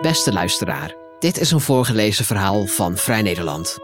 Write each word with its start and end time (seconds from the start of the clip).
Beste 0.00 0.32
luisteraar, 0.32 0.96
dit 1.18 1.38
is 1.38 1.50
een 1.50 1.60
voorgelezen 1.60 2.24
verhaal 2.24 2.66
van 2.66 2.96
Vrij 2.96 3.22
Nederland. 3.22 3.78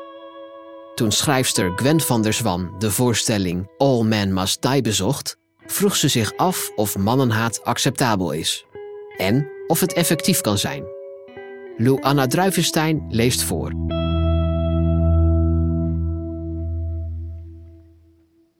Toen 0.95 1.13
schrijfster 1.13 1.73
Gwen 1.77 2.01
van 2.01 2.23
der 2.23 2.33
Zwan 2.33 2.75
de 2.79 2.91
voorstelling 2.91 3.71
All 3.77 4.03
Men 4.03 4.35
Must 4.35 4.63
Die 4.63 4.81
bezocht, 4.81 5.37
vroeg 5.67 5.97
ze 5.97 6.09
zich 6.09 6.37
af 6.37 6.71
of 6.75 6.99
mannenhaat 6.99 7.65
acceptabel 7.65 8.33
is 8.33 8.67
en 9.17 9.49
of 9.67 9.81
het 9.81 9.93
effectief 9.93 10.41
kan 10.41 10.59
zijn. 10.59 10.85
Lou 11.77 12.03
Anna 12.03 12.27
Druivenstein 12.27 13.07
leest 13.09 13.43
voor. 13.43 13.73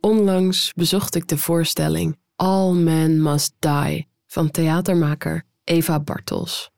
Onlangs 0.01 0.73
bezocht 0.75 1.15
ik 1.15 1.29
de 1.29 1.39
voorstelling 1.39 2.19
All 2.37 2.73
Men 2.73 3.23
Must 3.23 3.53
Die 3.59 4.09
van 4.27 4.51
theatermaker 4.51 5.45
Eva 5.65 6.01
Bartels. 6.01 6.75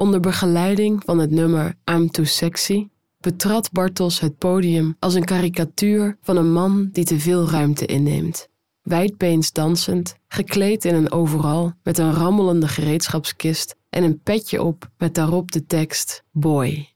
Onder 0.00 0.20
begeleiding 0.20 1.02
van 1.04 1.18
het 1.18 1.30
nummer 1.30 1.74
I'm 1.92 2.10
Too 2.10 2.24
Sexy 2.24 2.88
betrad 3.18 3.72
Bartels 3.72 4.20
het 4.20 4.38
podium 4.38 4.96
als 4.98 5.14
een 5.14 5.24
karikatuur 5.24 6.16
van 6.20 6.36
een 6.36 6.52
man 6.52 6.88
die 6.92 7.04
te 7.04 7.18
veel 7.18 7.48
ruimte 7.48 7.86
inneemt. 7.86 8.48
Wijdbeens 8.82 9.52
dansend, 9.52 10.14
gekleed 10.28 10.84
in 10.84 10.94
een 10.94 11.12
overal 11.12 11.72
met 11.82 11.98
een 11.98 12.12
rammelende 12.12 12.68
gereedschapskist 12.68 13.76
en 13.90 14.02
een 14.02 14.20
petje 14.22 14.62
op 14.62 14.90
met 14.98 15.14
daarop 15.14 15.52
de 15.52 15.66
tekst 15.66 16.24
Boy. 16.30 16.88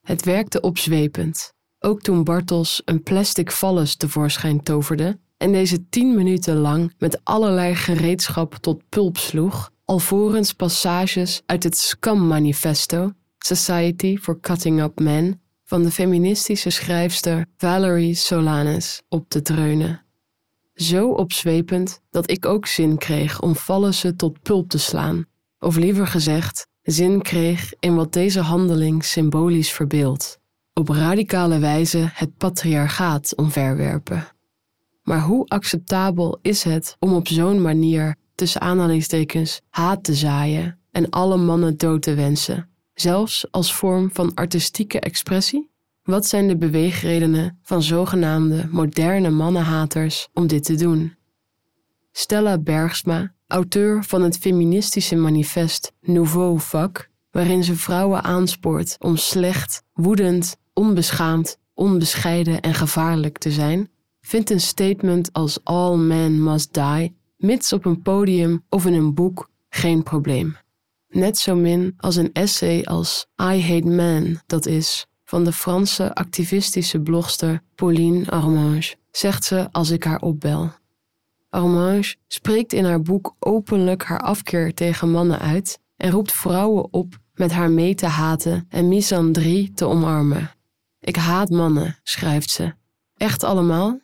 Het 0.00 0.24
werkte 0.24 0.60
opzwepend, 0.60 1.52
ook 1.78 2.00
toen 2.00 2.24
Bartels 2.24 2.82
een 2.84 3.02
plastic 3.02 3.50
vallus 3.50 3.96
tevoorschijn 3.96 4.62
toverde 4.62 5.18
en 5.36 5.52
deze 5.52 5.88
tien 5.88 6.14
minuten 6.14 6.56
lang 6.56 6.94
met 6.98 7.20
allerlei 7.24 7.74
gereedschap 7.74 8.54
tot 8.54 8.82
pulp 8.88 9.16
sloeg, 9.16 9.72
alvorens 9.84 10.52
passages 10.52 11.42
uit 11.46 11.62
het 11.62 11.76
Scum-manifesto, 11.76 13.12
Society 13.38 14.16
for 14.16 14.40
Cutting 14.40 14.82
Up 14.82 15.00
Men, 15.00 15.40
van 15.64 15.82
de 15.82 15.90
feministische 15.90 16.70
schrijfster 16.70 17.46
Valerie 17.56 18.14
Solanas 18.14 19.02
op 19.08 19.28
te 19.28 19.42
dreunen. 19.42 20.02
Zo 20.74 21.08
opzwepend 21.10 22.00
dat 22.10 22.30
ik 22.30 22.46
ook 22.46 22.66
zin 22.66 22.98
kreeg 22.98 23.40
om 23.40 23.56
vallen 23.56 24.16
tot 24.16 24.42
pulp 24.42 24.68
te 24.68 24.78
slaan, 24.78 25.26
of 25.58 25.76
liever 25.76 26.06
gezegd, 26.06 26.66
zin 26.82 27.22
kreeg 27.22 27.72
in 27.80 27.94
wat 27.94 28.12
deze 28.12 28.40
handeling 28.40 29.04
symbolisch 29.04 29.72
verbeeldt. 29.72 30.38
Op 30.72 30.88
radicale 30.88 31.58
wijze 31.58 32.10
het 32.12 32.36
patriarchaat 32.36 33.36
omverwerpen. 33.36 34.26
Maar 35.02 35.20
hoe 35.20 35.46
acceptabel 35.46 36.38
is 36.42 36.62
het 36.62 36.96
om 36.98 37.12
op 37.12 37.28
zo'n 37.28 37.62
manier 37.62 38.16
tussen 38.34 38.60
aanhalingstekens 38.60 39.60
haat 39.68 40.04
te 40.04 40.14
zaaien 40.14 40.78
en 40.90 41.10
alle 41.10 41.36
mannen 41.36 41.76
dood 41.76 42.02
te 42.02 42.14
wensen, 42.14 42.68
zelfs 42.94 43.46
als 43.50 43.74
vorm 43.74 44.10
van 44.12 44.34
artistieke 44.34 45.00
expressie? 45.00 45.72
Wat 46.02 46.26
zijn 46.26 46.48
de 46.48 46.56
beweegredenen 46.56 47.58
van 47.62 47.82
zogenaamde 47.82 48.68
moderne 48.70 49.30
mannenhaters 49.30 50.28
om 50.32 50.46
dit 50.46 50.64
te 50.64 50.74
doen? 50.74 51.16
Stella 52.12 52.58
Bergsma, 52.58 53.34
auteur 53.46 54.04
van 54.04 54.22
het 54.22 54.38
feministische 54.38 55.16
manifest 55.16 55.92
Nouveau 56.00 56.60
Vak, 56.60 57.10
waarin 57.30 57.64
ze 57.64 57.76
vrouwen 57.76 58.22
aanspoort 58.22 58.96
om 58.98 59.16
slecht, 59.16 59.82
woedend, 59.92 60.56
onbeschaamd, 60.72 61.58
onbescheiden 61.74 62.60
en 62.60 62.74
gevaarlijk 62.74 63.38
te 63.38 63.50
zijn, 63.50 63.90
vindt 64.20 64.50
een 64.50 64.60
statement 64.60 65.32
als 65.32 65.58
All 65.62 65.96
men 65.96 66.42
must 66.42 66.74
die 66.74 67.16
mits 67.44 67.72
op 67.72 67.84
een 67.84 68.02
podium 68.02 68.64
of 68.68 68.86
in 68.86 68.94
een 68.94 69.14
boek, 69.14 69.50
geen 69.68 70.02
probleem. 70.02 70.56
Net 71.08 71.38
zo 71.38 71.54
min 71.54 71.94
als 71.96 72.16
een 72.16 72.32
essay 72.32 72.82
als 72.82 73.26
I 73.42 73.60
Hate 73.62 73.88
Men, 73.88 74.42
dat 74.46 74.66
is, 74.66 75.06
van 75.24 75.44
de 75.44 75.52
Franse 75.52 76.14
activistische 76.14 77.00
blogster 77.00 77.62
Pauline 77.74 78.30
Armange, 78.30 78.94
zegt 79.10 79.44
ze 79.44 79.68
als 79.72 79.90
ik 79.90 80.04
haar 80.04 80.20
opbel. 80.20 80.70
Armange 81.50 82.14
spreekt 82.28 82.72
in 82.72 82.84
haar 82.84 83.02
boek 83.02 83.34
openlijk 83.38 84.04
haar 84.04 84.20
afkeer 84.20 84.74
tegen 84.74 85.10
mannen 85.10 85.38
uit 85.38 85.78
en 85.96 86.10
roept 86.10 86.32
vrouwen 86.32 86.92
op 86.92 87.18
met 87.34 87.52
haar 87.52 87.70
mee 87.70 87.94
te 87.94 88.06
haten 88.06 88.66
en 88.68 88.88
misandrie 88.88 89.72
te 89.72 89.86
omarmen. 89.86 90.50
Ik 91.00 91.16
haat 91.16 91.50
mannen, 91.50 91.98
schrijft 92.02 92.50
ze. 92.50 92.74
Echt 93.16 93.42
allemaal? 93.42 94.00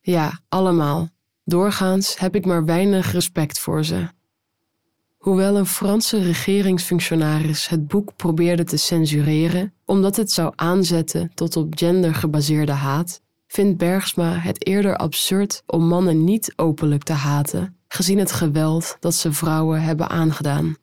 Ja, 0.00 0.40
allemaal. 0.48 1.08
Doorgaans 1.44 2.18
heb 2.18 2.34
ik 2.34 2.46
maar 2.46 2.64
weinig 2.64 3.12
respect 3.12 3.58
voor 3.58 3.84
ze. 3.84 4.08
Hoewel 5.18 5.56
een 5.56 5.66
Franse 5.66 6.22
regeringsfunctionaris 6.22 7.68
het 7.68 7.88
boek 7.88 8.16
probeerde 8.16 8.64
te 8.64 8.76
censureren 8.76 9.74
omdat 9.84 10.16
het 10.16 10.30
zou 10.30 10.52
aanzetten 10.56 11.30
tot 11.34 11.56
op 11.56 11.72
gender 11.76 12.14
gebaseerde 12.14 12.72
haat, 12.72 13.20
vindt 13.46 13.78
Bergsma 13.78 14.38
het 14.38 14.66
eerder 14.66 14.96
absurd 14.96 15.62
om 15.66 15.86
mannen 15.86 16.24
niet 16.24 16.52
openlijk 16.56 17.02
te 17.02 17.12
haten, 17.12 17.76
gezien 17.88 18.18
het 18.18 18.32
geweld 18.32 18.96
dat 19.00 19.14
ze 19.14 19.32
vrouwen 19.32 19.82
hebben 19.82 20.08
aangedaan. 20.08 20.76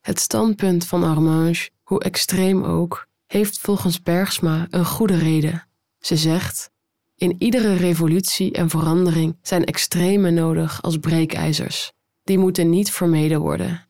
Het 0.00 0.20
standpunt 0.20 0.86
van 0.86 1.04
Armange, 1.04 1.68
hoe 1.82 2.02
extreem 2.02 2.64
ook, 2.64 3.06
heeft 3.26 3.58
volgens 3.58 4.02
Bergsma 4.02 4.66
een 4.70 4.84
goede 4.84 5.16
reden. 5.16 5.66
Ze 5.98 6.16
zegt: 6.16 6.70
in 7.18 7.34
iedere 7.38 7.74
revolutie 7.74 8.52
en 8.52 8.70
verandering 8.70 9.36
zijn 9.42 9.64
extreme 9.64 10.30
nodig 10.30 10.82
als 10.82 10.96
breekijzers. 10.96 11.92
Die 12.24 12.38
moeten 12.38 12.70
niet 12.70 12.90
vermeden 12.90 13.40
worden. 13.40 13.86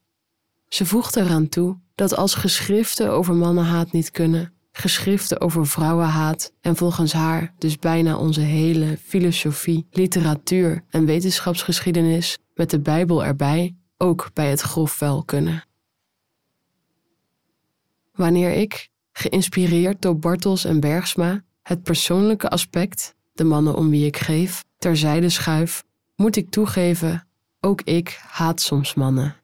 Ze 0.69 0.87
voegt 0.87 1.17
eraan 1.17 1.49
toe 1.49 1.79
dat 1.95 2.17
als 2.17 2.35
geschriften 2.35 3.11
over 3.11 3.35
mannenhaat 3.35 3.93
niet 3.93 4.11
kunnen, 4.11 4.53
geschriften 4.73 5.41
over 5.41 5.67
vrouwenhaat 5.67 6.53
en 6.61 6.77
volgens 6.77 7.13
haar 7.13 7.55
dus 7.59 7.79
bijna 7.79 8.17
onze 8.17 8.41
hele 8.41 8.99
filosofie, 9.03 9.87
literatuur 9.91 10.85
en 10.91 11.05
wetenschapsgeschiedenis 11.05 12.39
met 12.55 12.71
de 12.71 12.81
Bijbel 12.81 13.25
erbij 13.25 13.77
ook 13.97 14.31
bij 14.35 14.51
het 14.51 14.61
grofvuil 14.61 15.25
kunnen. 15.25 15.65
Wanneer 18.13 18.53
ik, 18.53 18.89
geïnspireerd 19.13 20.03
door 20.03 20.19
Bartels 20.19 20.65
en 20.65 20.81
Bergsma, 20.81 21.45
het 21.63 21.83
persoonlijke 21.83 22.49
aspect 22.49 23.17
de 23.39 23.45
mannen 23.45 23.75
om 23.75 23.91
wie 23.91 24.07
ik 24.07 24.17
geef, 24.17 24.65
terzijde 24.79 25.29
schuif, 25.29 25.85
moet 26.17 26.37
ik 26.37 26.51
toegeven, 26.51 27.27
ook 27.61 27.83
ik 27.83 28.21
haat 28.27 28.61
soms 28.61 28.95
mannen. 28.95 29.37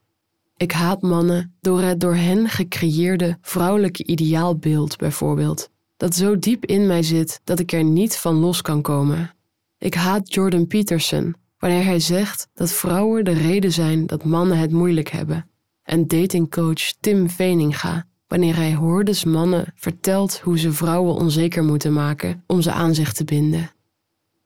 Ik 0.57 0.73
haat 0.73 1.03
mannen 1.03 1.55
door 1.61 1.81
het 1.81 2.01
door 2.01 2.15
hen 2.15 2.49
gecreëerde 2.49 3.39
vrouwelijke 3.41 4.05
ideaalbeeld 4.05 4.97
bijvoorbeeld, 4.97 5.71
dat 5.97 6.15
zo 6.15 6.39
diep 6.39 6.65
in 6.65 6.87
mij 6.87 7.03
zit 7.03 7.41
dat 7.45 7.59
ik 7.59 7.73
er 7.73 7.85
niet 7.85 8.17
van 8.17 8.35
los 8.35 8.63
kan 8.63 8.83
komen. 8.83 9.35
Ik 9.79 9.95
haat 9.95 10.35
Jordan 10.35 10.67
Peterson 10.67 11.35
wanneer 11.59 11.85
hij 11.85 12.01
zegt 12.01 12.49
dat 12.55 12.73
vrouwen 12.73 13.25
de 13.25 13.33
reden 13.33 13.73
zijn 13.73 14.07
dat 14.07 14.25
mannen 14.25 14.59
het 14.59 14.73
moeilijk 14.73 15.09
hebben, 15.09 15.51
en 15.83 16.07
datingcoach 16.07 16.93
Tim 17.01 17.31
Veninga 17.31 18.07
wanneer 18.27 18.57
hij 18.57 18.75
hoordes 18.75 19.25
mannen 19.25 19.73
vertelt 19.77 20.41
hoe 20.41 20.59
ze 20.59 20.73
vrouwen 20.73 21.15
onzeker 21.15 21.65
moeten 21.65 21.93
maken 21.93 22.45
om 22.47 22.63
ze 22.63 22.73
aan 22.73 22.95
zich 22.95 23.13
te 23.13 23.25
binden. 23.25 23.71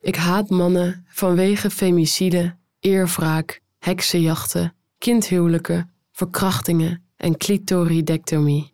Ik 0.08 0.16
haat 0.16 0.50
mannen 0.50 1.04
vanwege 1.08 1.70
femicide, 1.70 2.56
eerwraak, 2.80 3.60
heksenjachten, 3.78 4.74
kindhuwelijken, 4.98 5.90
verkrachtingen 6.12 7.02
en 7.16 7.36
clitoridectomie. 7.36 8.72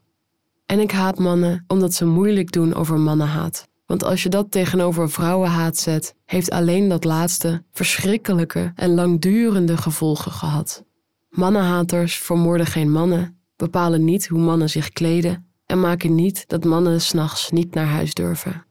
En 0.66 0.80
ik 0.80 0.90
haat 0.90 1.18
mannen 1.18 1.64
omdat 1.66 1.94
ze 1.94 2.04
moeilijk 2.04 2.52
doen 2.52 2.74
over 2.74 2.98
mannenhaat. 2.98 3.68
Want 3.86 4.04
als 4.04 4.22
je 4.22 4.28
dat 4.28 4.50
tegenover 4.50 5.10
vrouwenhaat 5.10 5.76
zet, 5.76 6.14
heeft 6.24 6.50
alleen 6.50 6.88
dat 6.88 7.04
laatste 7.04 7.64
verschrikkelijke 7.72 8.72
en 8.74 8.94
langdurende 8.94 9.76
gevolgen 9.76 10.32
gehad. 10.32 10.84
Mannenhaters 11.28 12.16
vermoorden 12.18 12.66
geen 12.66 12.92
mannen, 12.92 13.38
bepalen 13.56 14.04
niet 14.04 14.26
hoe 14.26 14.40
mannen 14.40 14.70
zich 14.70 14.88
kleden 14.90 15.46
en 15.66 15.80
maken 15.80 16.14
niet 16.14 16.44
dat 16.48 16.64
mannen 16.64 17.00
s'nachts 17.00 17.50
niet 17.50 17.74
naar 17.74 17.86
huis 17.86 18.14
durven. 18.14 18.64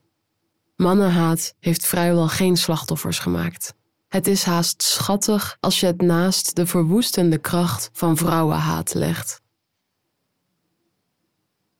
Mannenhaat 0.76 1.54
heeft 1.60 1.86
vrijwel 1.86 2.28
geen 2.28 2.56
slachtoffers 2.56 3.18
gemaakt. 3.18 3.74
Het 4.08 4.26
is 4.26 4.44
haast 4.44 4.82
schattig 4.82 5.56
als 5.60 5.80
je 5.80 5.86
het 5.86 6.00
naast 6.00 6.56
de 6.56 6.66
verwoestende 6.66 7.38
kracht 7.38 7.90
van 7.92 8.16
vrouwenhaat 8.16 8.94
legt. 8.94 9.42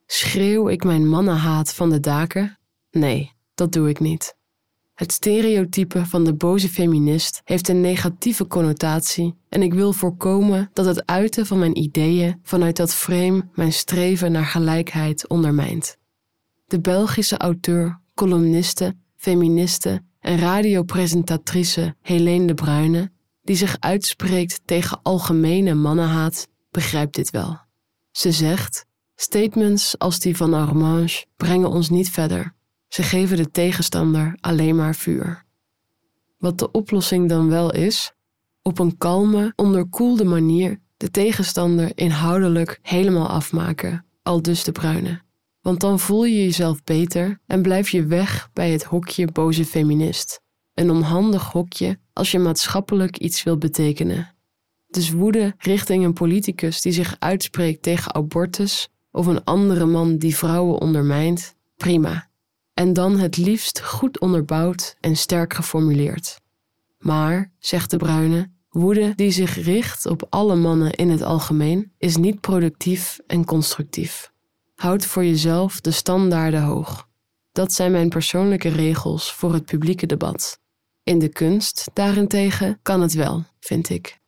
Schreeuw 0.06 0.68
ik 0.68 0.84
mijn 0.84 1.08
mannenhaat 1.08 1.74
van 1.74 1.90
de 1.90 2.00
daken? 2.00 2.58
Nee, 2.90 3.32
dat 3.54 3.72
doe 3.72 3.88
ik 3.88 4.00
niet. 4.00 4.36
Het 4.94 5.12
stereotype 5.12 6.06
van 6.06 6.24
de 6.24 6.34
boze 6.34 6.68
feminist 6.68 7.40
heeft 7.44 7.68
een 7.68 7.80
negatieve 7.80 8.46
connotatie 8.46 9.34
en 9.48 9.62
ik 9.62 9.74
wil 9.74 9.92
voorkomen 9.92 10.70
dat 10.72 10.86
het 10.86 11.06
uiten 11.06 11.46
van 11.46 11.58
mijn 11.58 11.78
ideeën 11.78 12.40
vanuit 12.42 12.76
dat 12.76 12.94
frame 12.94 13.48
mijn 13.54 13.72
streven 13.72 14.32
naar 14.32 14.46
gelijkheid 14.46 15.28
ondermijnt. 15.28 15.96
De 16.66 16.80
Belgische 16.80 17.36
auteur 17.36 18.00
columniste, 18.14 18.94
feministe 19.16 20.02
en 20.20 20.38
radiopresentatrice 20.38 21.96
Helene 22.00 22.46
de 22.46 22.54
Bruyne, 22.54 23.10
die 23.42 23.56
zich 23.56 23.76
uitspreekt 23.80 24.60
tegen 24.64 25.00
algemene 25.02 25.74
mannenhaat, 25.74 26.48
begrijpt 26.70 27.14
dit 27.14 27.30
wel. 27.30 27.58
Ze 28.10 28.32
zegt: 28.32 28.86
Statements 29.14 29.98
als 29.98 30.18
die 30.18 30.36
van 30.36 30.54
Armange 30.54 31.24
brengen 31.36 31.70
ons 31.70 31.90
niet 31.90 32.10
verder. 32.10 32.54
Ze 32.88 33.02
geven 33.02 33.36
de 33.36 33.50
tegenstander 33.50 34.36
alleen 34.40 34.76
maar 34.76 34.94
vuur. 34.94 35.44
Wat 36.38 36.58
de 36.58 36.70
oplossing 36.70 37.28
dan 37.28 37.48
wel 37.48 37.72
is, 37.72 38.12
op 38.62 38.78
een 38.78 38.96
kalme, 38.96 39.52
onderkoelde 39.56 40.24
manier 40.24 40.80
de 40.96 41.10
tegenstander 41.10 41.92
inhoudelijk 41.94 42.78
helemaal 42.82 43.28
afmaken, 43.28 44.04
al 44.22 44.42
dus 44.42 44.64
de 44.64 44.72
bruine. 44.72 45.22
Want 45.64 45.80
dan 45.80 46.00
voel 46.00 46.24
je 46.24 46.44
jezelf 46.44 46.84
beter 46.84 47.40
en 47.46 47.62
blijf 47.62 47.88
je 47.88 48.06
weg 48.06 48.50
bij 48.52 48.70
het 48.70 48.84
hokje 48.84 49.26
boze 49.32 49.64
feminist. 49.64 50.40
Een 50.74 50.90
onhandig 50.90 51.52
hokje 51.52 51.98
als 52.12 52.30
je 52.30 52.38
maatschappelijk 52.38 53.18
iets 53.18 53.42
wil 53.42 53.58
betekenen. 53.58 54.34
Dus 54.86 55.10
woede 55.10 55.54
richting 55.58 56.04
een 56.04 56.12
politicus 56.12 56.80
die 56.80 56.92
zich 56.92 57.16
uitspreekt 57.18 57.82
tegen 57.82 58.14
abortus 58.14 58.88
of 59.10 59.26
een 59.26 59.44
andere 59.44 59.84
man 59.84 60.16
die 60.16 60.36
vrouwen 60.36 60.80
ondermijnt, 60.80 61.54
prima. 61.76 62.28
En 62.74 62.92
dan 62.92 63.18
het 63.18 63.36
liefst 63.36 63.80
goed 63.82 64.20
onderbouwd 64.20 64.96
en 65.00 65.16
sterk 65.16 65.54
geformuleerd. 65.54 66.40
Maar, 66.98 67.52
zegt 67.58 67.90
de 67.90 67.96
Bruine, 67.96 68.50
woede 68.68 69.12
die 69.14 69.30
zich 69.30 69.64
richt 69.64 70.06
op 70.06 70.26
alle 70.28 70.54
mannen 70.54 70.92
in 70.92 71.10
het 71.10 71.22
algemeen 71.22 71.92
is 71.98 72.16
niet 72.16 72.40
productief 72.40 73.18
en 73.26 73.44
constructief. 73.44 74.32
Houd 74.74 75.06
voor 75.06 75.24
jezelf 75.24 75.80
de 75.80 75.90
standaarden 75.90 76.62
hoog. 76.62 77.08
Dat 77.52 77.72
zijn 77.72 77.92
mijn 77.92 78.08
persoonlijke 78.08 78.68
regels 78.68 79.32
voor 79.32 79.52
het 79.52 79.64
publieke 79.64 80.06
debat. 80.06 80.60
In 81.02 81.18
de 81.18 81.28
kunst, 81.28 81.90
daarentegen, 81.92 82.78
kan 82.82 83.00
het 83.00 83.12
wel, 83.12 83.44
vind 83.60 83.88
ik. 83.88 84.18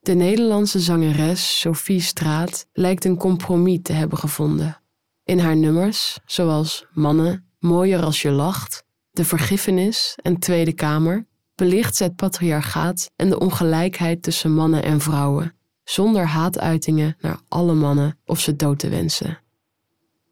De 0.00 0.14
Nederlandse 0.14 0.80
zangeres 0.80 1.60
Sophie 1.60 2.00
Straat 2.00 2.66
lijkt 2.72 3.04
een 3.04 3.16
compromis 3.16 3.78
te 3.82 3.92
hebben 3.92 4.18
gevonden. 4.18 4.80
In 5.24 5.38
haar 5.38 5.56
nummers, 5.56 6.18
zoals 6.26 6.86
Mannen, 6.92 7.46
Mooier 7.58 8.02
als 8.02 8.22
je 8.22 8.30
lacht, 8.30 8.84
De 9.10 9.24
Vergiffenis 9.24 10.18
en 10.22 10.38
Tweede 10.38 10.72
Kamer, 10.72 11.26
belicht 11.54 11.96
ze 11.96 12.02
het 12.02 12.16
patriarchaat 12.16 13.10
en 13.16 13.28
de 13.28 13.38
ongelijkheid 13.38 14.22
tussen 14.22 14.54
mannen 14.54 14.82
en 14.82 15.00
vrouwen, 15.00 15.54
zonder 15.88 16.26
haatuitingen 16.26 17.16
naar 17.20 17.40
alle 17.48 17.74
mannen 17.74 18.18
of 18.24 18.40
ze 18.40 18.56
dood 18.56 18.78
te 18.78 18.88
wensen. 18.88 19.38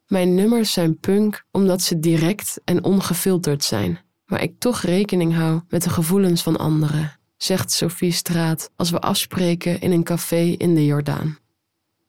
Mijn 0.07 0.35
nummers 0.35 0.71
zijn 0.71 0.99
punk 0.99 1.43
omdat 1.51 1.81
ze 1.81 1.99
direct 1.99 2.61
en 2.63 2.83
ongefilterd 2.83 3.63
zijn, 3.63 3.99
maar 4.25 4.41
ik 4.41 4.59
toch 4.59 4.81
rekening 4.81 5.33
hou 5.33 5.61
met 5.69 5.83
de 5.83 5.89
gevoelens 5.89 6.43
van 6.43 6.57
anderen, 6.57 7.19
zegt 7.37 7.71
Sophie 7.71 8.11
Straat 8.11 8.71
als 8.75 8.89
we 8.89 8.99
afspreken 8.99 9.79
in 9.81 9.91
een 9.91 10.03
café 10.03 10.41
in 10.41 10.75
de 10.75 10.85
Jordaan. 10.85 11.37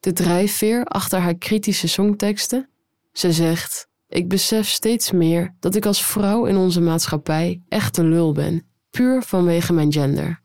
De 0.00 0.12
drijfveer 0.12 0.84
achter 0.84 1.18
haar 1.18 1.36
kritische 1.36 1.88
songteksten? 1.88 2.68
Ze 3.12 3.32
zegt: 3.32 3.88
Ik 4.08 4.28
besef 4.28 4.68
steeds 4.68 5.10
meer 5.10 5.54
dat 5.60 5.74
ik 5.74 5.86
als 5.86 6.04
vrouw 6.04 6.44
in 6.44 6.56
onze 6.56 6.80
maatschappij 6.80 7.62
echt 7.68 7.96
een 7.96 8.08
lul 8.08 8.32
ben, 8.32 8.66
puur 8.90 9.22
vanwege 9.22 9.72
mijn 9.72 9.92
gender. 9.92 10.44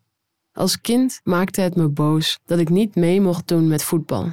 Als 0.54 0.82
kind 0.82 1.22
maakte 1.24 1.62
het 1.62 1.76
me 1.76 1.90
boos 1.90 2.40
dat 2.46 2.60
ik 2.60 2.70
niet 2.70 2.96
mee 2.96 3.22
mocht 3.22 3.48
doen 3.48 3.68
met 3.68 3.84
voetbal. 3.84 4.32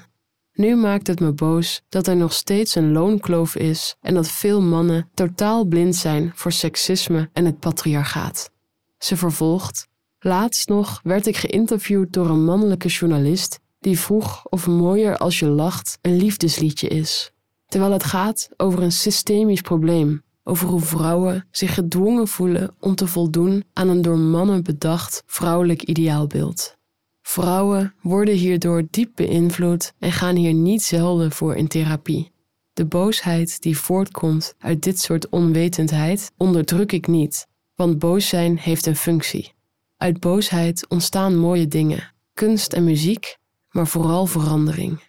Nu 0.52 0.76
maakt 0.76 1.06
het 1.06 1.20
me 1.20 1.32
boos 1.32 1.82
dat 1.88 2.06
er 2.06 2.16
nog 2.16 2.32
steeds 2.32 2.74
een 2.74 2.92
loonkloof 2.92 3.56
is 3.56 3.96
en 4.00 4.14
dat 4.14 4.28
veel 4.28 4.62
mannen 4.62 5.10
totaal 5.14 5.64
blind 5.64 5.96
zijn 5.96 6.32
voor 6.34 6.52
seksisme 6.52 7.30
en 7.32 7.44
het 7.44 7.58
patriarchaat. 7.58 8.50
Ze 8.98 9.16
vervolgt: 9.16 9.88
Laatst 10.18 10.68
nog 10.68 11.00
werd 11.02 11.26
ik 11.26 11.36
geïnterviewd 11.36 12.12
door 12.12 12.28
een 12.28 12.44
mannelijke 12.44 12.88
journalist 12.88 13.60
die 13.80 13.98
vroeg 13.98 14.44
of 14.44 14.66
Mooier 14.66 15.16
als 15.16 15.38
je 15.38 15.46
lacht 15.46 15.98
een 16.02 16.16
liefdesliedje 16.16 16.88
is, 16.88 17.32
terwijl 17.66 17.92
het 17.92 18.04
gaat 18.04 18.48
over 18.56 18.82
een 18.82 18.92
systemisch 18.92 19.60
probleem, 19.60 20.22
over 20.48 20.68
hoe 20.68 20.80
vrouwen 20.80 21.46
zich 21.50 21.74
gedwongen 21.74 22.28
voelen 22.28 22.74
om 22.80 22.94
te 22.94 23.06
voldoen 23.06 23.64
aan 23.72 23.88
een 23.88 24.02
door 24.02 24.18
mannen 24.18 24.62
bedacht 24.62 25.22
vrouwelijk 25.26 25.82
ideaalbeeld. 25.82 26.76
Vrouwen 27.22 27.94
worden 28.02 28.34
hierdoor 28.34 28.82
diep 28.90 29.10
beïnvloed 29.14 29.92
en 29.98 30.12
gaan 30.12 30.36
hier 30.36 30.52
niet 30.54 30.82
zelden 30.82 31.32
voor 31.32 31.56
in 31.56 31.68
therapie. 31.68 32.30
De 32.72 32.84
boosheid 32.84 33.62
die 33.62 33.78
voortkomt 33.78 34.54
uit 34.58 34.82
dit 34.82 35.00
soort 35.00 35.28
onwetendheid 35.28 36.32
onderdruk 36.36 36.92
ik 36.92 37.06
niet, 37.06 37.46
want 37.74 37.98
boos 37.98 38.28
zijn 38.28 38.58
heeft 38.58 38.86
een 38.86 38.96
functie. 38.96 39.52
Uit 39.96 40.20
boosheid 40.20 40.88
ontstaan 40.88 41.36
mooie 41.36 41.68
dingen, 41.68 42.12
kunst 42.34 42.72
en 42.72 42.84
muziek, 42.84 43.36
maar 43.70 43.86
vooral 43.86 44.26
verandering. 44.26 45.06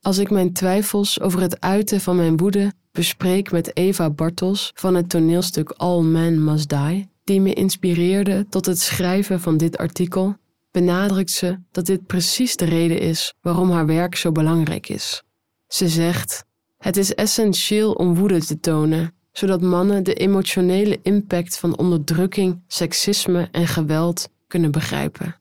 Als 0.00 0.18
ik 0.18 0.30
mijn 0.30 0.52
twijfels 0.52 1.20
over 1.20 1.40
het 1.40 1.60
uiten 1.60 2.00
van 2.00 2.16
mijn 2.16 2.36
woede 2.36 2.72
bespreek 2.94 3.50
met 3.50 3.76
Eva 3.76 4.10
Bartels 4.10 4.70
van 4.74 4.94
het 4.94 5.08
toneelstuk 5.08 5.70
All 5.70 6.02
Men 6.02 6.44
Must 6.44 6.68
Die, 6.68 7.08
die 7.24 7.40
me 7.40 7.52
inspireerde 7.52 8.46
tot 8.48 8.66
het 8.66 8.80
schrijven 8.80 9.40
van 9.40 9.56
dit 9.56 9.76
artikel, 9.76 10.36
benadrukt 10.70 11.30
ze 11.30 11.58
dat 11.70 11.86
dit 11.86 12.06
precies 12.06 12.56
de 12.56 12.64
reden 12.64 12.98
is 12.98 13.34
waarom 13.40 13.70
haar 13.70 13.86
werk 13.86 14.16
zo 14.16 14.32
belangrijk 14.32 14.88
is. 14.88 15.22
Ze 15.66 15.88
zegt: 15.88 16.44
Het 16.78 16.96
is 16.96 17.14
essentieel 17.14 17.92
om 17.92 18.14
woede 18.14 18.44
te 18.44 18.60
tonen, 18.60 19.14
zodat 19.32 19.60
mannen 19.60 20.02
de 20.02 20.14
emotionele 20.14 20.98
impact 21.02 21.58
van 21.58 21.78
onderdrukking, 21.78 22.62
seksisme 22.66 23.48
en 23.50 23.66
geweld 23.66 24.28
kunnen 24.46 24.70
begrijpen. 24.70 25.36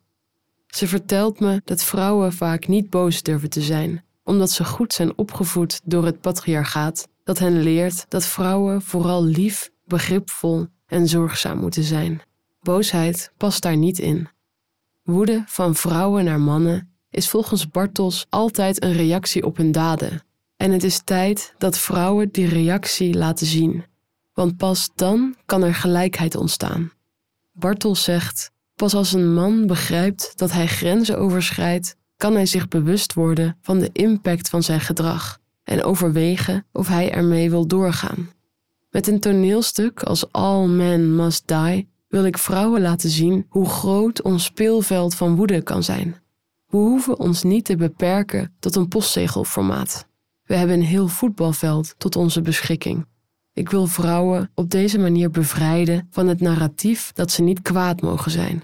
Ze 0.67 0.88
vertelt 0.88 1.39
me 1.39 1.61
dat 1.63 1.83
vrouwen 1.83 2.33
vaak 2.33 2.67
niet 2.67 2.89
boos 2.89 3.21
durven 3.21 3.49
te 3.49 3.61
zijn, 3.61 4.03
omdat 4.23 4.51
ze 4.51 4.65
goed 4.65 4.94
zijn 4.94 5.17
opgevoed 5.17 5.81
door 5.83 6.06
het 6.06 6.21
patriarchaat, 6.21 7.07
dat 7.23 7.39
hen 7.39 7.61
leert 7.61 8.05
dat 8.09 8.25
vrouwen 8.25 8.81
vooral 8.81 9.23
lief, 9.23 9.71
begripvol 9.85 10.67
en 10.85 11.07
zorgzaam 11.07 11.57
moeten 11.57 11.83
zijn. 11.83 12.21
Boosheid 12.61 13.31
past 13.37 13.61
daar 13.61 13.77
niet 13.77 13.99
in. 13.99 14.27
Woede 15.03 15.43
van 15.45 15.75
vrouwen 15.75 16.23
naar 16.23 16.39
mannen 16.39 16.95
is 17.09 17.29
volgens 17.29 17.67
Bartels 17.67 18.25
altijd 18.29 18.83
een 18.83 18.93
reactie 18.93 19.45
op 19.45 19.57
hun 19.57 19.71
daden. 19.71 20.23
En 20.57 20.71
het 20.71 20.83
is 20.83 21.01
tijd 21.03 21.53
dat 21.57 21.77
vrouwen 21.77 22.29
die 22.31 22.47
reactie 22.47 23.13
laten 23.13 23.45
zien. 23.45 23.85
Want 24.33 24.57
pas 24.57 24.89
dan 24.95 25.35
kan 25.45 25.63
er 25.63 25.75
gelijkheid 25.75 26.35
ontstaan. 26.35 26.91
Bartels 27.51 28.03
zegt: 28.03 28.51
Pas 28.75 28.93
als 28.93 29.13
een 29.13 29.33
man 29.33 29.67
begrijpt 29.67 30.33
dat 30.35 30.51
hij 30.51 30.67
grenzen 30.67 31.17
overschrijdt, 31.17 31.95
kan 32.18 32.33
hij 32.33 32.45
zich 32.45 32.68
bewust 32.68 33.13
worden 33.13 33.57
van 33.61 33.80
de 33.80 33.89
impact 33.92 34.49
van 34.49 34.63
zijn 34.63 34.81
gedrag 34.81 35.42
en 35.63 35.83
overwegen 35.83 36.65
of 36.71 36.87
hij 36.87 37.11
ermee 37.11 37.49
wil 37.49 37.67
doorgaan. 37.67 38.29
Met 38.89 39.07
een 39.07 39.19
toneelstuk 39.19 40.03
als 40.03 40.31
All 40.31 40.65
Men 40.65 41.15
Must 41.15 41.47
Die 41.47 41.89
wil 42.07 42.25
ik 42.25 42.37
vrouwen 42.37 42.81
laten 42.81 43.09
zien 43.09 43.45
hoe 43.49 43.69
groot 43.69 44.21
ons 44.21 44.43
speelveld 44.43 45.15
van 45.15 45.35
woede 45.35 45.61
kan 45.61 45.83
zijn. 45.83 46.15
We 46.67 46.77
hoeven 46.77 47.19
ons 47.19 47.43
niet 47.43 47.65
te 47.65 47.75
beperken 47.75 48.55
tot 48.59 48.75
een 48.75 48.87
postzegelformaat. 48.87 50.07
We 50.43 50.55
hebben 50.55 50.75
een 50.75 50.85
heel 50.85 51.07
voetbalveld 51.07 51.95
tot 51.97 52.15
onze 52.15 52.41
beschikking. 52.41 53.05
Ik 53.53 53.69
wil 53.69 53.87
vrouwen 53.87 54.51
op 54.53 54.69
deze 54.69 54.99
manier 54.99 55.29
bevrijden 55.29 56.07
van 56.09 56.27
het 56.27 56.41
narratief 56.41 57.11
dat 57.11 57.31
ze 57.31 57.41
niet 57.41 57.61
kwaad 57.61 58.01
mogen 58.01 58.31
zijn. 58.31 58.63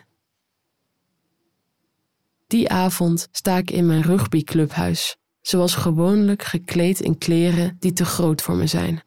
Die 2.47 2.69
avond 2.69 3.27
sta 3.31 3.57
ik 3.57 3.71
in 3.71 3.85
mijn 3.85 4.01
rugbyclubhuis, 4.01 5.17
zoals 5.41 5.75
gewoonlijk 5.75 6.43
gekleed 6.43 6.99
in 6.99 7.17
kleren 7.17 7.75
die 7.79 7.93
te 7.93 8.05
groot 8.05 8.41
voor 8.41 8.55
me 8.55 8.67
zijn. 8.67 9.01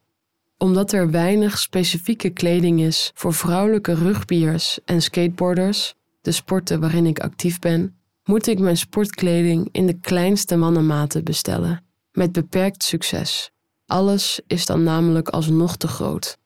Omdat 0.58 0.92
er 0.92 1.10
weinig 1.10 1.58
specifieke 1.58 2.30
kleding 2.30 2.80
is 2.80 3.10
voor 3.14 3.34
vrouwelijke 3.34 3.94
rugbyers 3.94 4.78
en 4.84 5.02
skateboarders, 5.02 5.94
de 6.20 6.32
sporten 6.32 6.80
waarin 6.80 7.06
ik 7.06 7.18
actief 7.20 7.58
ben, 7.58 7.96
moet 8.24 8.46
ik 8.46 8.58
mijn 8.58 8.76
sportkleding 8.76 9.68
in 9.72 9.86
de 9.86 9.98
kleinste 10.00 10.56
mannenmaten 10.56 11.24
bestellen, 11.24 11.84
met 12.12 12.32
beperkt 12.32 12.82
succes. 12.82 13.50
Alles 13.86 14.40
is 14.46 14.66
dan 14.66 14.82
namelijk 14.82 15.28
alsnog 15.28 15.76
te 15.76 15.88
groot. 15.88 16.38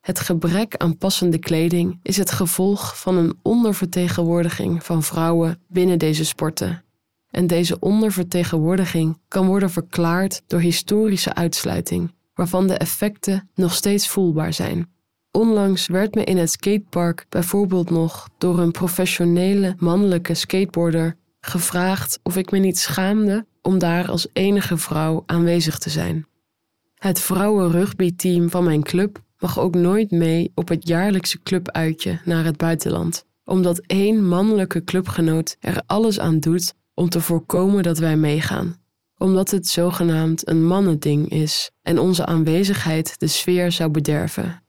Het 0.00 0.20
gebrek 0.20 0.76
aan 0.76 0.98
passende 0.98 1.38
kleding 1.38 1.98
is 2.02 2.16
het 2.16 2.30
gevolg 2.30 3.00
van 3.00 3.16
een 3.16 3.38
ondervertegenwoordiging 3.42 4.84
van 4.84 5.02
vrouwen 5.02 5.62
binnen 5.68 5.98
deze 5.98 6.24
sporten. 6.24 6.84
En 7.30 7.46
deze 7.46 7.78
ondervertegenwoordiging 7.78 9.18
kan 9.28 9.46
worden 9.46 9.70
verklaard 9.70 10.42
door 10.46 10.60
historische 10.60 11.34
uitsluiting, 11.34 12.14
waarvan 12.34 12.66
de 12.66 12.74
effecten 12.74 13.48
nog 13.54 13.74
steeds 13.74 14.08
voelbaar 14.08 14.52
zijn. 14.52 14.88
Onlangs 15.30 15.86
werd 15.86 16.14
me 16.14 16.24
in 16.24 16.36
het 16.36 16.50
skatepark 16.50 17.26
bijvoorbeeld 17.28 17.90
nog 17.90 18.28
door 18.38 18.58
een 18.58 18.70
professionele 18.70 19.74
mannelijke 19.78 20.34
skateboarder 20.34 21.16
gevraagd 21.40 22.20
of 22.22 22.36
ik 22.36 22.50
me 22.50 22.58
niet 22.58 22.78
schaamde 22.78 23.46
om 23.62 23.78
daar 23.78 24.10
als 24.10 24.28
enige 24.32 24.76
vrouw 24.76 25.22
aanwezig 25.26 25.78
te 25.78 25.90
zijn. 25.90 26.26
Het 26.94 27.20
vrouwenrugbyteam 27.20 28.50
van 28.50 28.64
mijn 28.64 28.82
club 28.82 29.22
mag 29.38 29.58
ook 29.58 29.74
nooit 29.74 30.10
mee 30.10 30.52
op 30.54 30.68
het 30.68 30.88
jaarlijkse 30.88 31.42
clubuitje 31.42 32.20
naar 32.24 32.44
het 32.44 32.56
buitenland, 32.56 33.24
omdat 33.44 33.80
één 33.86 34.24
mannelijke 34.24 34.84
clubgenoot 34.84 35.56
er 35.60 35.82
alles 35.86 36.20
aan 36.20 36.38
doet 36.38 36.74
om 37.00 37.08
te 37.08 37.20
voorkomen 37.20 37.82
dat 37.82 37.98
wij 37.98 38.16
meegaan, 38.16 38.76
omdat 39.18 39.50
het 39.50 39.66
zogenaamd 39.66 40.48
een 40.48 40.66
mannending 40.66 41.28
is 41.28 41.70
en 41.82 41.98
onze 41.98 42.26
aanwezigheid 42.26 43.18
de 43.18 43.26
sfeer 43.26 43.72
zou 43.72 43.90
bederven. 43.90 44.62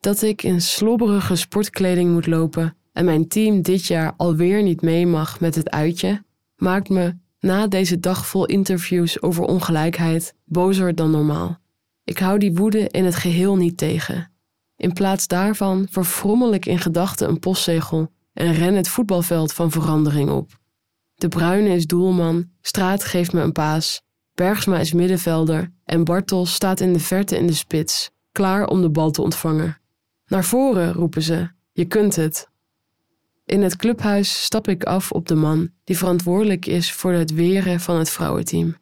Dat 0.00 0.22
ik 0.22 0.42
in 0.42 0.60
slobberige 0.60 1.36
sportkleding 1.36 2.12
moet 2.12 2.26
lopen 2.26 2.76
en 2.92 3.04
mijn 3.04 3.28
team 3.28 3.62
dit 3.62 3.86
jaar 3.86 4.12
alweer 4.16 4.62
niet 4.62 4.82
mee 4.82 5.06
mag 5.06 5.40
met 5.40 5.54
het 5.54 5.70
uitje, 5.70 6.24
maakt 6.56 6.88
me 6.88 7.14
na 7.40 7.66
deze 7.66 8.00
dag 8.00 8.26
vol 8.26 8.46
interviews 8.46 9.22
over 9.22 9.44
ongelijkheid 9.44 10.34
bozer 10.44 10.94
dan 10.94 11.10
normaal. 11.10 11.58
Ik 12.04 12.18
hou 12.18 12.38
die 12.38 12.54
woede 12.54 12.88
in 12.88 13.04
het 13.04 13.16
geheel 13.16 13.56
niet 13.56 13.76
tegen. 13.76 14.32
In 14.76 14.92
plaats 14.92 15.26
daarvan 15.26 15.86
verfrommel 15.90 16.54
ik 16.54 16.66
in 16.66 16.78
gedachten 16.78 17.28
een 17.28 17.38
postzegel 17.38 18.12
en 18.32 18.52
ren 18.52 18.74
het 18.74 18.88
voetbalveld 18.88 19.52
van 19.52 19.70
verandering 19.70 20.30
op. 20.30 20.58
De 21.18 21.28
Bruine 21.28 21.68
is 21.68 21.86
doelman, 21.86 22.50
Straat 22.60 23.04
geeft 23.04 23.32
me 23.32 23.40
een 23.40 23.52
paas, 23.52 24.02
Bergsma 24.34 24.78
is 24.78 24.92
middenvelder 24.92 25.72
en 25.84 26.04
Bartels 26.04 26.54
staat 26.54 26.80
in 26.80 26.92
de 26.92 27.00
verte 27.00 27.36
in 27.36 27.46
de 27.46 27.52
spits, 27.52 28.10
klaar 28.32 28.66
om 28.66 28.80
de 28.80 28.90
bal 28.90 29.10
te 29.10 29.22
ontvangen. 29.22 29.78
Naar 30.26 30.44
voren, 30.44 30.92
roepen 30.92 31.22
ze, 31.22 31.50
je 31.72 31.84
kunt 31.84 32.16
het. 32.16 32.48
In 33.44 33.62
het 33.62 33.76
clubhuis 33.76 34.42
stap 34.42 34.68
ik 34.68 34.84
af 34.84 35.12
op 35.12 35.28
de 35.28 35.34
man 35.34 35.70
die 35.84 35.96
verantwoordelijk 35.96 36.66
is 36.66 36.92
voor 36.92 37.12
het 37.12 37.34
weren 37.34 37.80
van 37.80 37.96
het 37.98 38.10
vrouwenteam. 38.10 38.76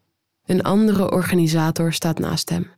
Een 0.47 0.63
andere 0.63 1.11
organisator 1.11 1.93
staat 1.93 2.19
naast 2.19 2.51
hem. 2.51 2.71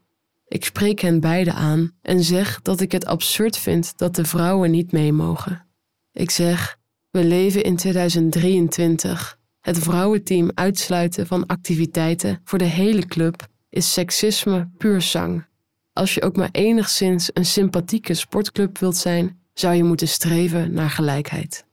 Ik 0.48 0.64
spreek 0.64 1.00
hen 1.00 1.20
beiden 1.20 1.54
aan 1.54 1.92
en 2.02 2.24
zeg 2.24 2.62
dat 2.62 2.80
ik 2.80 2.92
het 2.92 3.06
absurd 3.06 3.56
vind 3.56 3.98
dat 3.98 4.14
de 4.14 4.24
vrouwen 4.24 4.70
niet 4.70 4.92
mee 4.92 5.12
mogen. 5.12 5.66
Ik 6.12 6.30
zeg: 6.30 6.78
We 7.10 7.24
leven 7.24 7.62
in 7.62 7.76
2023. 7.76 9.37
Het 9.68 9.78
vrouwenteam 9.78 10.50
uitsluiten 10.54 11.26
van 11.26 11.46
activiteiten 11.46 12.40
voor 12.44 12.58
de 12.58 12.64
hele 12.64 13.06
club 13.06 13.46
is 13.68 13.92
seksisme 13.92 14.70
puur 14.78 15.02
zang. 15.02 15.46
Als 15.92 16.14
je 16.14 16.22
ook 16.22 16.36
maar 16.36 16.48
enigszins 16.52 17.30
een 17.32 17.44
sympathieke 17.44 18.14
sportclub 18.14 18.78
wilt 18.78 18.96
zijn, 18.96 19.40
zou 19.52 19.74
je 19.74 19.84
moeten 19.84 20.08
streven 20.08 20.72
naar 20.72 20.90
gelijkheid. 20.90 21.64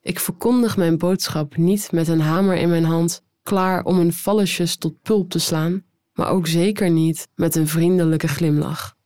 Ik 0.00 0.20
verkondig 0.20 0.76
mijn 0.76 0.98
boodschap 0.98 1.56
niet 1.56 1.92
met 1.92 2.08
een 2.08 2.20
hamer 2.20 2.56
in 2.56 2.68
mijn 2.68 2.84
hand, 2.84 3.22
klaar 3.42 3.84
om 3.84 3.96
hun 3.96 4.12
valletjes 4.12 4.76
tot 4.76 5.02
pulp 5.02 5.30
te 5.30 5.38
slaan, 5.38 5.84
maar 6.12 6.28
ook 6.28 6.46
zeker 6.46 6.90
niet 6.90 7.28
met 7.34 7.54
een 7.54 7.68
vriendelijke 7.68 8.28
glimlach. 8.28 8.96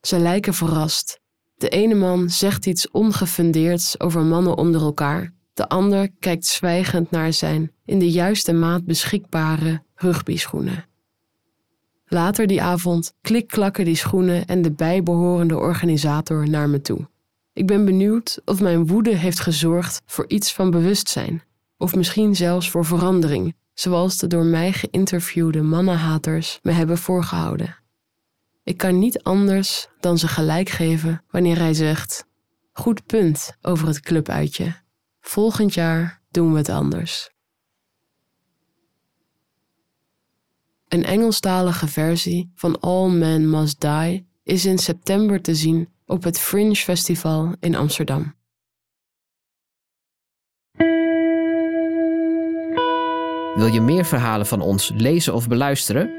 Ze 0.00 0.18
lijken 0.18 0.54
verrast. 0.54 1.20
De 1.56 1.68
ene 1.68 1.94
man 1.94 2.30
zegt 2.30 2.66
iets 2.66 2.90
ongefundeerds 2.90 4.00
over 4.00 4.22
mannen 4.22 4.56
onder 4.56 4.80
elkaar, 4.80 5.32
de 5.54 5.68
ander 5.68 6.10
kijkt 6.18 6.46
zwijgend 6.46 7.10
naar 7.10 7.32
zijn 7.32 7.72
in 7.84 7.98
de 7.98 8.10
juiste 8.10 8.52
maat 8.52 8.84
beschikbare 8.84 9.82
rugbyschoenen. 9.94 10.84
Later 12.06 12.46
die 12.46 12.62
avond 12.62 13.14
klikklakken 13.20 13.84
die 13.84 13.96
schoenen 13.96 14.46
en 14.46 14.62
de 14.62 14.72
bijbehorende 14.72 15.56
organisator 15.56 16.48
naar 16.48 16.68
me 16.68 16.80
toe. 16.80 17.08
Ik 17.52 17.66
ben 17.66 17.84
benieuwd 17.84 18.40
of 18.44 18.60
mijn 18.60 18.86
woede 18.86 19.16
heeft 19.16 19.40
gezorgd 19.40 20.02
voor 20.06 20.24
iets 20.28 20.52
van 20.52 20.70
bewustzijn, 20.70 21.42
of 21.76 21.94
misschien 21.94 22.36
zelfs 22.36 22.70
voor 22.70 22.84
verandering, 22.84 23.54
zoals 23.74 24.18
de 24.18 24.26
door 24.26 24.44
mij 24.44 24.72
geïnterviewde 24.72 25.62
mannenhaters 25.62 26.58
me 26.62 26.72
hebben 26.72 26.98
voorgehouden. 26.98 27.76
Ik 28.62 28.76
kan 28.76 28.98
niet 28.98 29.22
anders 29.22 29.88
dan 30.00 30.18
ze 30.18 30.28
gelijk 30.28 30.68
geven 30.68 31.22
wanneer 31.30 31.58
hij 31.58 31.74
zegt: 31.74 32.26
Goed 32.72 33.06
punt 33.06 33.56
over 33.62 33.86
het 33.86 34.00
clubuitje. 34.00 34.83
Volgend 35.26 35.74
jaar 35.74 36.20
doen 36.30 36.52
we 36.52 36.58
het 36.58 36.68
anders. 36.68 37.30
Een 40.88 41.04
Engelstalige 41.04 41.88
versie 41.88 42.52
van 42.54 42.80
All 42.80 43.08
Men 43.08 43.50
Must 43.50 43.80
Die 43.80 44.28
is 44.42 44.64
in 44.64 44.78
september 44.78 45.42
te 45.42 45.54
zien 45.54 45.88
op 46.06 46.22
het 46.22 46.38
Fringe 46.38 46.76
Festival 46.76 47.54
in 47.60 47.74
Amsterdam. 47.74 48.34
Wil 53.54 53.66
je 53.72 53.80
meer 53.80 54.04
verhalen 54.04 54.46
van 54.46 54.60
ons 54.60 54.92
lezen 54.94 55.34
of 55.34 55.48
beluisteren? 55.48 56.10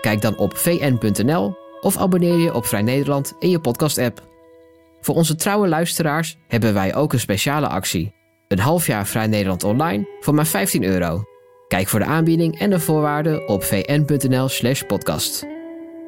Kijk 0.00 0.20
dan 0.20 0.36
op 0.36 0.56
vn.nl 0.56 1.56
of 1.80 1.96
abonneer 1.96 2.36
je 2.36 2.54
op 2.54 2.66
Vrij 2.66 2.82
Nederland 2.82 3.34
in 3.38 3.50
je 3.50 3.60
podcast-app. 3.60 4.28
Voor 5.00 5.14
onze 5.14 5.34
trouwe 5.34 5.68
luisteraars 5.68 6.36
hebben 6.48 6.74
wij 6.74 6.94
ook 6.94 7.12
een 7.12 7.20
speciale 7.20 7.68
actie. 7.68 8.22
Een 8.48 8.58
half 8.58 8.86
jaar 8.86 9.06
Vrij 9.06 9.26
Nederland 9.26 9.64
online 9.64 10.08
voor 10.20 10.34
maar 10.34 10.46
15 10.46 10.84
euro. 10.84 11.22
Kijk 11.68 11.88
voor 11.88 11.98
de 11.98 12.06
aanbieding 12.06 12.58
en 12.58 12.70
de 12.70 12.80
voorwaarden 12.80 13.48
op 13.48 13.64
vn.nl/podcast. 13.64 15.46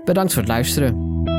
Bedankt 0.05 0.33
voor 0.33 0.43
het 0.43 0.50
luisteren. 0.50 1.36